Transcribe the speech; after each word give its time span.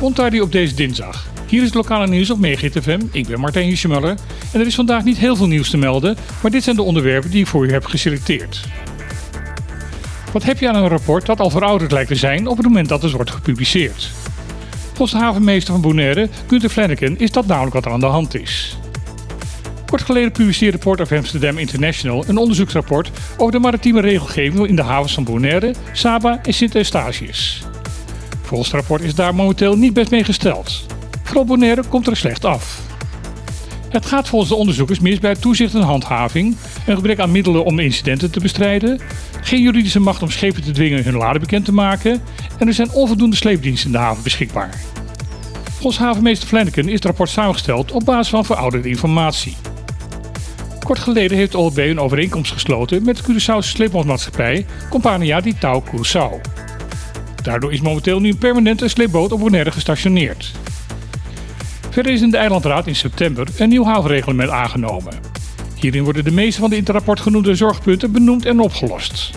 Ontardi 0.00 0.40
op 0.40 0.52
deze 0.52 0.74
dinsdag. 0.74 1.26
Hier 1.46 1.60
is 1.60 1.66
het 1.66 1.74
lokale 1.74 2.06
nieuws 2.06 2.30
op 2.30 2.38
FM. 2.82 3.00
Ik 3.10 3.26
ben 3.26 3.40
Martijn 3.40 3.66
Hiesjemuller 3.66 4.16
en 4.52 4.60
er 4.60 4.66
is 4.66 4.74
vandaag 4.74 5.04
niet 5.04 5.18
heel 5.18 5.36
veel 5.36 5.46
nieuws 5.46 5.70
te 5.70 5.76
melden, 5.76 6.16
maar 6.42 6.50
dit 6.50 6.62
zijn 6.62 6.76
de 6.76 6.82
onderwerpen 6.82 7.30
die 7.30 7.40
ik 7.40 7.46
voor 7.46 7.66
u 7.66 7.72
heb 7.72 7.84
geselecteerd. 7.84 8.60
Wat 10.32 10.42
heb 10.42 10.58
je 10.58 10.68
aan 10.68 10.74
een 10.74 10.88
rapport 10.88 11.26
dat 11.26 11.40
al 11.40 11.50
verouderd 11.50 11.92
lijkt 11.92 12.08
te 12.08 12.14
zijn 12.14 12.46
op 12.46 12.56
het 12.56 12.66
moment 12.66 12.88
dat 12.88 13.02
het 13.02 13.12
wordt 13.12 13.30
gepubliceerd? 13.30 14.10
Volgens 14.86 15.18
de 15.18 15.24
havenmeester 15.24 15.72
van 15.72 15.82
Bonaire, 15.82 16.28
Gunther 16.46 16.70
Flanagan, 16.70 17.18
is 17.18 17.30
dat 17.30 17.46
namelijk 17.46 17.74
wat 17.74 17.84
er 17.84 17.92
aan 17.92 18.00
de 18.00 18.06
hand 18.06 18.34
is. 18.34 18.76
Kort 19.94 20.06
geleden 20.06 20.32
publiceerde 20.32 20.78
Port 20.78 21.00
of 21.00 21.12
Amsterdam 21.12 21.58
International 21.58 22.24
een 22.26 22.36
onderzoeksrapport 22.36 23.10
over 23.36 23.52
de 23.52 23.58
maritieme 23.58 24.00
regelgeving 24.00 24.66
in 24.66 24.76
de 24.76 24.82
havens 24.82 25.14
van 25.14 25.24
Bonaire, 25.24 25.74
Saba 25.92 26.40
en 26.42 26.54
Sint-Eustatius. 26.54 27.62
Volgens 28.42 28.70
het 28.70 28.80
rapport 28.80 29.02
is 29.02 29.14
daar 29.14 29.34
momenteel 29.34 29.76
niet 29.76 29.92
best 29.92 30.10
mee 30.10 30.24
gesteld. 30.24 30.86
Vooral 31.22 31.44
Bonaire 31.44 31.82
komt 31.88 32.06
er 32.06 32.16
slecht 32.16 32.44
af. 32.44 32.80
Het 33.88 34.06
gaat 34.06 34.28
volgens 34.28 34.50
de 34.50 34.56
onderzoekers 34.56 35.00
mis 35.00 35.18
bij 35.18 35.34
toezicht 35.34 35.74
en 35.74 35.80
handhaving, 35.80 36.56
een 36.86 36.94
gebrek 36.94 37.18
aan 37.18 37.32
middelen 37.32 37.64
om 37.64 37.78
incidenten 37.78 38.30
te 38.30 38.40
bestrijden, 38.40 39.00
geen 39.40 39.62
juridische 39.62 40.00
macht 40.00 40.22
om 40.22 40.30
schepen 40.30 40.62
te 40.62 40.70
dwingen 40.70 41.04
hun 41.04 41.16
laden 41.16 41.40
bekend 41.40 41.64
te 41.64 41.72
maken 41.72 42.22
en 42.58 42.66
er 42.66 42.74
zijn 42.74 42.92
onvoldoende 42.92 43.36
sleepdiensten 43.36 43.86
in 43.86 43.92
de 43.92 43.98
haven 44.02 44.22
beschikbaar. 44.22 44.80
Volgens 45.64 45.98
havenmeester 45.98 46.48
Flanagan 46.48 46.88
is 46.88 46.94
het 46.94 47.04
rapport 47.04 47.30
samengesteld 47.30 47.92
op 47.92 48.04
basis 48.04 48.28
van 48.28 48.44
verouderde 48.44 48.88
informatie. 48.88 49.56
Kort 50.84 50.98
geleden 50.98 51.36
heeft 51.36 51.54
OLB 51.54 51.78
een 51.78 52.00
overeenkomst 52.00 52.52
gesloten 52.52 53.04
met 53.04 53.16
de 53.16 53.22
Curaçaose 53.22 53.68
sleepbootmaatschappij 53.68 54.66
Compania 54.90 55.40
di 55.40 55.58
Tau 55.58 55.82
Curaçao. 55.84 56.40
Daardoor 57.42 57.72
is 57.72 57.80
momenteel 57.80 58.20
nu 58.20 58.28
een 58.28 58.38
permanente 58.38 58.88
sleepboot 58.88 59.32
op 59.32 59.40
Bonaire 59.40 59.70
gestationeerd. 59.70 60.52
Verder 61.90 62.12
is 62.12 62.20
in 62.20 62.30
de 62.30 62.36
Eilandraad 62.36 62.86
in 62.86 62.96
september 62.96 63.46
een 63.56 63.68
nieuw 63.68 63.84
havenreglement 63.84 64.50
aangenomen. 64.50 65.14
Hierin 65.74 66.04
worden 66.04 66.24
de 66.24 66.30
meeste 66.30 66.60
van 66.60 66.70
de 66.70 66.76
in 66.76 66.82
het 66.82 66.92
rapport 66.92 67.20
genoemde 67.20 67.54
zorgpunten 67.54 68.12
benoemd 68.12 68.46
en 68.46 68.60
opgelost. 68.60 69.30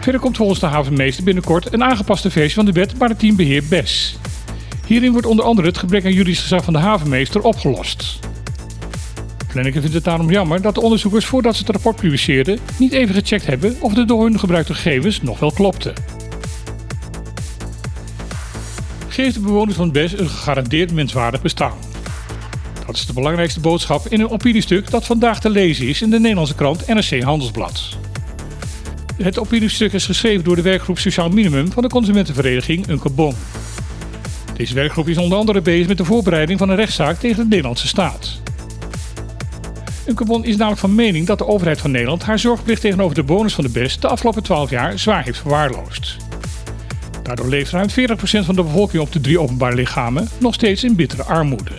Verder 0.00 0.20
komt 0.20 0.36
volgens 0.36 0.60
de 0.60 0.66
havenmeester 0.66 1.24
binnenkort 1.24 1.72
een 1.72 1.84
aangepaste 1.84 2.30
versie 2.30 2.54
van 2.54 2.64
de 2.64 2.72
wet 2.72 2.98
Maritiem 2.98 3.36
Beheer 3.36 3.62
BES. 3.68 4.18
Hierin 4.86 5.12
wordt 5.12 5.26
onder 5.26 5.44
andere 5.44 5.68
het 5.68 5.78
gebrek 5.78 6.04
aan 6.04 6.12
juridisch 6.12 6.40
gezag 6.40 6.64
van 6.64 6.72
de 6.72 6.78
havenmeester 6.78 7.42
opgelost. 7.42 8.18
Flanagan 9.56 9.80
vindt 9.80 9.96
het 9.96 10.04
daarom 10.04 10.30
jammer 10.30 10.60
dat 10.60 10.74
de 10.74 10.80
onderzoekers 10.80 11.24
voordat 11.24 11.54
ze 11.56 11.60
het 11.60 11.70
rapport 11.70 11.96
publiceerden 11.96 12.58
niet 12.78 12.92
even 12.92 13.14
gecheckt 13.14 13.46
hebben 13.46 13.76
of 13.80 13.94
de 13.94 14.04
door 14.04 14.24
hun 14.24 14.38
gebruikte 14.38 14.74
gegevens 14.74 15.22
nog 15.22 15.38
wel 15.38 15.52
klopten. 15.52 15.92
Geef 19.08 19.34
de 19.34 19.40
bewoners 19.40 19.76
van 19.76 19.92
BES 19.92 20.18
een 20.18 20.28
gegarandeerd 20.28 20.92
menswaardig 20.92 21.42
bestaan. 21.42 21.76
Dat 22.86 22.96
is 22.96 23.06
de 23.06 23.12
belangrijkste 23.12 23.60
boodschap 23.60 24.06
in 24.06 24.20
een 24.20 24.30
opiniestuk 24.30 24.90
dat 24.90 25.06
vandaag 25.06 25.40
te 25.40 25.50
lezen 25.50 25.88
is 25.88 26.02
in 26.02 26.10
de 26.10 26.20
Nederlandse 26.20 26.54
krant 26.54 26.86
NRC 26.86 27.22
Handelsblad. 27.22 27.96
Het 29.16 29.38
opiniestuk 29.38 29.92
is 29.92 30.06
geschreven 30.06 30.44
door 30.44 30.56
de 30.56 30.62
werkgroep 30.62 30.98
Sociaal 30.98 31.28
Minimum 31.28 31.72
van 31.72 31.82
de 31.82 31.88
consumentenvereniging 31.88 32.88
Unkebon. 32.88 33.34
Deze 34.56 34.74
werkgroep 34.74 35.08
is 35.08 35.18
onder 35.18 35.38
andere 35.38 35.60
bezig 35.60 35.88
met 35.88 35.98
de 35.98 36.04
voorbereiding 36.04 36.58
van 36.58 36.68
een 36.68 36.76
rechtszaak 36.76 37.18
tegen 37.18 37.42
de 37.42 37.48
Nederlandse 37.48 37.86
staat. 37.86 38.44
Unkebon 40.06 40.44
is 40.44 40.56
namelijk 40.56 40.80
van 40.80 40.94
mening 40.94 41.26
dat 41.26 41.38
de 41.38 41.46
overheid 41.46 41.80
van 41.80 41.90
Nederland 41.90 42.22
haar 42.22 42.38
zorgplicht 42.38 42.80
tegenover 42.80 43.14
de 43.14 43.24
bewoners 43.24 43.54
van 43.54 43.64
de 43.64 43.70
BES 43.70 44.00
de 44.00 44.08
afgelopen 44.08 44.42
12 44.42 44.70
jaar 44.70 44.98
zwaar 44.98 45.24
heeft 45.24 45.38
verwaarloosd. 45.38 46.16
Daardoor 47.22 47.48
leeft 47.48 47.70
ruim 47.70 47.88
40% 47.88 47.92
van 48.20 48.54
de 48.54 48.62
bevolking 48.62 49.02
op 49.02 49.12
de 49.12 49.20
drie 49.20 49.40
openbare 49.40 49.74
lichamen 49.74 50.28
nog 50.38 50.54
steeds 50.54 50.84
in 50.84 50.96
bittere 50.96 51.22
armoede. 51.22 51.72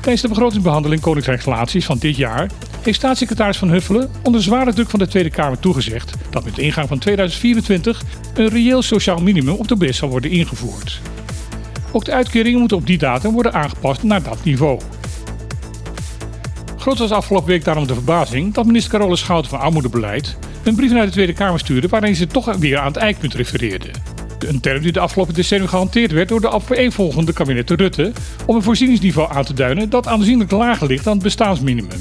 Tijdens 0.00 0.22
de 0.22 0.28
begrotingsbehandeling 0.28 1.00
Koninkrijksrelaties 1.00 1.84
van 1.84 1.98
dit 1.98 2.16
jaar 2.16 2.50
heeft 2.82 2.98
staatssecretaris 2.98 3.56
Van 3.56 3.70
Huffelen 3.70 4.10
onder 4.22 4.42
zware 4.42 4.72
druk 4.72 4.90
van 4.90 4.98
de 4.98 5.08
Tweede 5.08 5.30
Kamer 5.30 5.58
toegezegd 5.58 6.14
dat 6.30 6.44
met 6.44 6.54
de 6.54 6.62
ingang 6.62 6.88
van 6.88 6.98
2024 6.98 8.02
een 8.34 8.48
reëel 8.48 8.82
sociaal 8.82 9.18
minimum 9.18 9.54
op 9.54 9.68
de 9.68 9.76
BES 9.76 9.96
zal 9.96 10.08
worden 10.08 10.30
ingevoerd. 10.30 11.00
Ook 11.92 12.04
de 12.04 12.12
uitkeringen 12.12 12.58
moeten 12.58 12.76
op 12.76 12.86
die 12.86 12.98
datum 12.98 13.32
worden 13.32 13.52
aangepast 13.52 14.02
naar 14.02 14.22
dat 14.22 14.44
niveau. 14.44 14.80
Groot 16.80 16.98
was 16.98 17.10
afgelopen 17.10 17.48
week 17.48 17.64
daarom 17.64 17.86
de 17.86 17.94
verbazing 17.94 18.54
dat 18.54 18.66
minister 18.66 18.90
Carole 18.92 19.16
Schouten 19.16 19.50
van 19.50 19.60
Armoedebeleid 19.60 20.36
een 20.64 20.74
brief 20.74 20.92
naar 20.92 21.06
de 21.06 21.12
Tweede 21.12 21.32
Kamer 21.32 21.58
stuurde 21.58 21.88
waarin 21.88 22.16
ze 22.16 22.26
toch 22.26 22.56
weer 22.56 22.78
aan 22.78 22.86
het 22.86 22.96
eikpunt 22.96 23.34
refereerde. 23.34 23.90
Een 24.38 24.60
term 24.60 24.82
die 24.82 24.92
de 24.92 25.00
afgelopen 25.00 25.34
decennium 25.34 25.68
gehanteerd 25.68 26.12
werd 26.12 26.28
door 26.28 26.40
de 26.40 26.50
opeenvolgende 26.50 27.32
kabinetten 27.32 27.76
Rutte 27.76 28.12
om 28.46 28.56
een 28.56 28.62
voorzieningsniveau 28.62 29.32
aan 29.32 29.44
te 29.44 29.54
duiden 29.54 29.90
dat 29.90 30.06
aanzienlijk 30.06 30.50
lager 30.50 30.86
ligt 30.86 31.04
dan 31.04 31.12
het 31.12 31.22
bestaansminimum. 31.22 32.00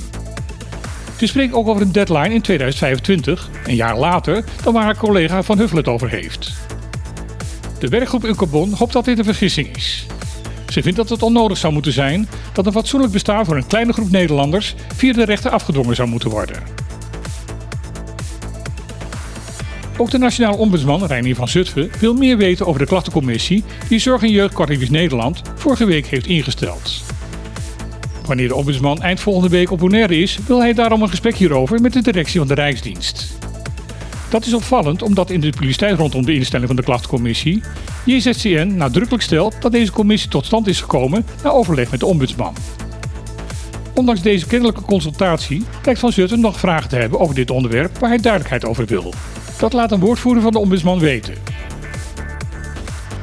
Ze 1.18 1.28
spreekt 1.28 1.54
ook 1.54 1.68
over 1.68 1.82
een 1.82 1.92
deadline 1.92 2.34
in 2.34 2.42
2025, 2.42 3.50
een 3.66 3.76
jaar 3.76 3.98
later 3.98 4.44
dan 4.64 4.74
waar 4.74 4.84
haar 4.84 4.98
collega 4.98 5.44
Van 5.44 5.58
Huffelen 5.58 5.84
het 5.84 5.94
over 5.94 6.10
heeft. 6.10 6.52
De 7.80 7.88
werkgroep 7.88 8.24
Uncarbon 8.24 8.74
hoopt 8.74 8.94
dat 8.94 9.06
dit 9.06 9.18
een 9.18 9.24
vergissing 9.24 9.76
is. 9.76 10.06
Ze 10.70 10.82
vindt 10.82 10.98
dat 10.98 11.10
het 11.10 11.24
onnodig 11.24 11.58
zou 11.58 11.74
moeten 11.74 11.94
zijn 11.94 12.30
dat 12.54 12.66
een 12.66 12.72
fatsoenlijk 12.72 13.14
bestaan 13.14 13.46
voor 13.46 13.56
een 13.56 13.68
kleine 13.68 13.94
groep 13.94 14.12
Nederlanders 14.12 14.76
via 14.96 15.14
de 15.14 15.26
rechter 15.26 15.52
afgedwongen 15.52 15.96
zou 15.96 16.10
moeten 16.10 16.30
worden. 16.30 16.64
Ook 19.98 20.12
de 20.12 20.18
Nationale 20.18 20.58
Ombudsman 20.58 21.06
Reinier 21.06 21.36
van 21.36 21.48
Zutphen 21.48 21.90
wil 22.00 22.14
meer 22.14 22.38
weten 22.38 22.66
over 22.66 22.80
de 22.80 22.88
klachtencommissie 22.88 23.64
die 23.90 24.00
Zorg 24.00 24.22
en 24.22 24.32
Jeugdkortings 24.32 24.90
Nederland 24.90 25.42
vorige 25.56 25.86
week 25.86 26.08
heeft 26.08 26.28
ingesteld. 26.28 27.02
Wanneer 28.26 28.48
de 28.48 28.56
ombudsman 28.56 29.02
eind 29.02 29.20
volgende 29.20 29.50
week 29.50 29.72
op 29.72 29.80
Bonaire 29.80 30.22
is, 30.22 30.40
wil 30.48 30.60
hij 30.60 30.74
daarom 30.74 31.02
een 31.02 31.10
gesprek 31.10 31.36
hierover 31.36 31.82
met 31.82 31.94
de 31.94 32.02
directie 32.02 32.40
van 32.40 32.48
de 32.48 32.54
Rijksdienst. 32.54 33.38
Dat 34.30 34.46
is 34.46 34.54
opvallend 34.54 35.02
omdat 35.02 35.30
in 35.30 35.40
de 35.40 35.50
publiciteit 35.50 35.98
rondom 35.98 36.26
de 36.26 36.34
instelling 36.34 36.68
van 36.68 36.76
de 36.76 36.84
klachtencommissie 36.84 37.62
JZCN 38.06 38.74
nadrukkelijk 38.76 39.24
stelt 39.24 39.62
dat 39.62 39.72
deze 39.72 39.92
commissie 39.92 40.30
tot 40.30 40.46
stand 40.46 40.68
is 40.68 40.82
gekomen 40.82 41.26
na 41.44 41.50
overleg 41.50 41.92
met 41.92 42.00
de 42.00 42.06
ombudsman. 42.06 42.56
Ondanks 43.94 44.22
deze 44.22 44.48
kennelijke 44.48 44.82
consultatie 44.82 45.64
lijkt 45.84 46.00
Van 46.00 46.12
Zutphen 46.12 46.40
nog 46.40 46.60
vragen 46.60 46.90
te 46.90 46.96
hebben 46.96 47.20
over 47.20 47.36
dit 47.36 47.52
onderwerp 47.52 47.98
waar 47.98 48.10
hij 48.10 48.20
duidelijkheid 48.20 48.66
over 48.66 48.86
wil. 48.86 49.14
Dat 49.58 49.74
laat 49.74 49.92
een 49.92 50.00
woordvoerder 50.00 50.44
van 50.44 50.52
de 50.52 50.60
ombudsman 50.60 51.00
weten. 51.00 51.34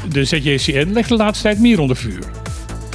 De 0.09 0.25
ZJCN 0.25 0.91
legt 0.93 1.09
de 1.09 1.17
laatste 1.17 1.43
tijd 1.43 1.59
meer 1.59 1.81
onder 1.81 1.97
vuur. 1.97 2.25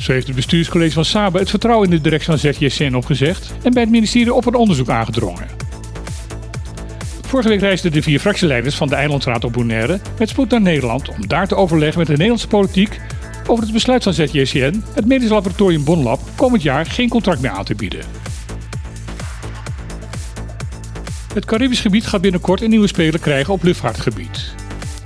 Zo 0.01 0.11
heeft 0.11 0.27
het 0.27 0.35
bestuurscollege 0.35 0.93
van 0.93 1.05
Sabe 1.05 1.39
het 1.39 1.49
vertrouwen 1.49 1.89
in 1.89 1.95
de 1.95 2.01
directie 2.01 2.29
van 2.29 2.53
ZJCN 2.53 2.93
opgezegd 2.93 3.53
en 3.63 3.73
bij 3.73 3.81
het 3.81 3.91
ministerie 3.91 4.33
op 4.33 4.45
een 4.45 4.55
onderzoek 4.55 4.89
aangedrongen. 4.89 5.60
Vorige 7.31 7.49
week 7.49 7.59
reisden 7.59 7.91
de 7.91 8.01
vier 8.01 8.19
fractieleiders 8.19 8.75
van 8.75 8.87
de 8.87 8.95
Eilandsraad 8.95 9.43
op 9.43 9.53
Bonaire 9.53 9.99
met 10.19 10.29
spoed 10.29 10.49
naar 10.49 10.61
Nederland 10.61 11.09
om 11.09 11.27
daar 11.27 11.47
te 11.47 11.55
overleggen 11.55 11.97
met 11.97 12.07
de 12.07 12.13
Nederlandse 12.13 12.47
politiek 12.47 12.99
over 13.47 13.63
het 13.63 13.73
besluit 13.73 14.03
van 14.03 14.13
ZJCN 14.13 14.83
het 14.93 15.05
medisch 15.05 15.29
laboratorium 15.29 15.83
Bonlab 15.83 16.19
komend 16.35 16.61
jaar 16.61 16.85
geen 16.85 17.09
contract 17.09 17.41
meer 17.41 17.51
aan 17.51 17.63
te 17.63 17.75
bieden. 17.75 17.99
Het 21.33 21.45
Caribisch 21.45 21.79
gebied 21.79 22.05
gaat 22.05 22.21
binnenkort 22.21 22.61
een 22.61 22.69
nieuwe 22.69 22.87
speler 22.87 23.19
krijgen 23.19 23.53
op 23.53 23.63
luchtvaartgebied. 23.63 24.53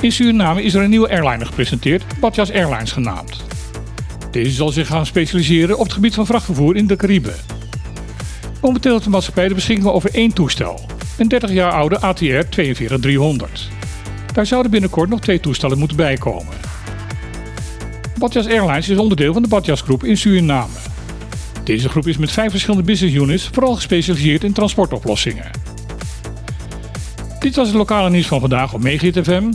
In 0.02 0.12
Suriname 0.12 0.64
is 0.64 0.74
er 0.74 0.84
een 0.84 0.90
nieuwe 0.90 1.09
airliner 1.09 1.46
gepresenteerd, 1.46 2.03
Badjas 2.19 2.52
Airlines 2.52 2.91
genaamd. 2.91 3.44
Deze 4.31 4.52
zal 4.52 4.69
zich 4.69 4.88
gaan 4.88 5.06
specialiseren 5.06 5.78
op 5.78 5.84
het 5.84 5.94
gebied 5.94 6.14
van 6.14 6.25
vrachtvervoer 6.25 6.75
in 6.75 6.88
de 6.88 6.96
Cariben. 6.96 7.35
Momenteel 8.62 8.91
heeft 8.91 9.03
de 9.03 9.09
maatschappij 9.09 9.47
de 9.47 9.53
beschikking 9.53 9.88
over 9.88 10.14
één 10.14 10.34
toestel, 10.34 10.94
een 11.18 11.28
30 11.28 11.52
jaar 11.52 11.72
oude 11.72 12.00
ATR 12.00 12.24
42300. 12.50 13.70
Daar 14.34 14.46
zouden 14.46 14.72
binnenkort 14.72 15.09
nog 15.09 15.20
twee 15.20 15.40
toestellen 15.40 15.78
moeten 15.78 15.98
bijkomen. 15.98 16.53
Badjas 18.17 18.47
Airlines 18.47 18.90
is 18.90 18.97
onderdeel 18.97 19.34
van 19.34 19.41
de 19.41 19.47
Badjas 19.47 19.82
Groep 19.82 20.03
in 20.03 20.17
Suriname. 20.17 20.73
Deze 21.64 21.90
groep 21.90 22.08
is 22.08 22.17
met 22.17 22.32
vijf 22.32 22.52
verschillende 22.52 22.85
business 22.85 23.16
units 23.16 23.50
vooral 23.52 23.76
gespecialiseerd 23.76 24.44
in 24.44 24.53
transportoplossingen. 24.53 25.52
Dit 27.40 27.56
was 27.56 27.67
het 27.67 27.76
lokale 27.76 28.09
nieuws 28.09 28.28
van 28.28 28.40
vandaag 28.40 28.73
op 28.73 28.82
Megahit 28.82 29.20
FM. 29.23 29.52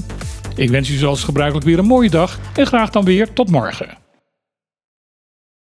Ik 0.56 0.70
wens 0.70 0.88
u 0.88 0.96
zoals 0.96 1.24
gebruikelijk 1.24 1.66
weer 1.66 1.78
een 1.78 1.84
mooie 1.84 2.10
dag 2.10 2.38
en 2.54 2.66
graag 2.66 2.90
dan 2.90 3.04
weer 3.04 3.32
tot 3.32 3.50
morgen. 3.50 3.98